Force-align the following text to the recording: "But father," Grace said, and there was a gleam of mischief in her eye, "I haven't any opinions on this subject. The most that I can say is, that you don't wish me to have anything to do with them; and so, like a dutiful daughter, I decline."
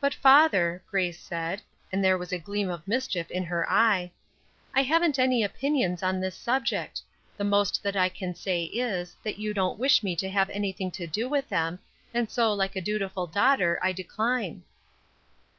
"But 0.00 0.14
father," 0.14 0.82
Grace 0.88 1.20
said, 1.20 1.60
and 1.92 2.02
there 2.02 2.16
was 2.16 2.32
a 2.32 2.38
gleam 2.38 2.70
of 2.70 2.88
mischief 2.88 3.30
in 3.30 3.44
her 3.44 3.70
eye, 3.70 4.10
"I 4.74 4.80
haven't 4.82 5.18
any 5.18 5.44
opinions 5.44 6.02
on 6.02 6.20
this 6.20 6.34
subject. 6.34 7.02
The 7.36 7.44
most 7.44 7.82
that 7.82 7.94
I 7.94 8.08
can 8.08 8.34
say 8.34 8.62
is, 8.64 9.14
that 9.22 9.36
you 9.38 9.52
don't 9.52 9.78
wish 9.78 10.02
me 10.02 10.16
to 10.16 10.30
have 10.30 10.48
anything 10.48 10.90
to 10.92 11.06
do 11.06 11.28
with 11.28 11.50
them; 11.50 11.80
and 12.14 12.30
so, 12.30 12.54
like 12.54 12.76
a 12.76 12.80
dutiful 12.80 13.26
daughter, 13.26 13.78
I 13.82 13.92
decline." 13.92 14.62